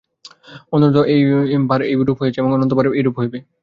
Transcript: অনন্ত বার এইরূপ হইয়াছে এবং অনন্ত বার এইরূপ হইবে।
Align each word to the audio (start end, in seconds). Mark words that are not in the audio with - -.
অনন্ত 0.73 0.95
বার 1.69 1.81
এইরূপ 1.91 2.17
হইয়াছে 2.21 2.39
এবং 2.41 2.51
অনন্ত 2.53 2.71
বার 2.73 2.85
এইরূপ 2.93 3.15
হইবে। 3.19 3.37